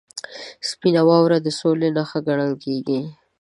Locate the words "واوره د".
1.09-1.47